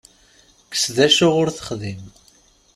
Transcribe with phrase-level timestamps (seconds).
[0.71, 2.03] Kkes d acu ur texdim.